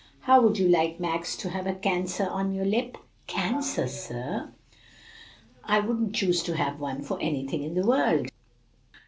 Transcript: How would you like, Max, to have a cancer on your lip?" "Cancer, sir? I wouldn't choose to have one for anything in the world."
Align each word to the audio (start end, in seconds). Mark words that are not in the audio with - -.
How 0.21 0.41
would 0.41 0.57
you 0.57 0.67
like, 0.67 0.99
Max, 0.99 1.35
to 1.37 1.49
have 1.51 1.67
a 1.67 1.75
cancer 1.75 2.27
on 2.27 2.51
your 2.51 2.65
lip?" 2.65 2.97
"Cancer, 3.27 3.87
sir? 3.87 4.51
I 5.63 5.79
wouldn't 5.79 6.15
choose 6.15 6.41
to 6.41 6.55
have 6.57 6.79
one 6.79 7.03
for 7.03 7.21
anything 7.21 7.61
in 7.61 7.75
the 7.75 7.85
world." 7.85 8.29